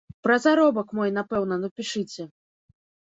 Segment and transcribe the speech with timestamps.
[0.27, 2.29] Пра заробак мой, напэўна, напішыце.